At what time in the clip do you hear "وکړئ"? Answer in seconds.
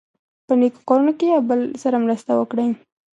2.35-2.67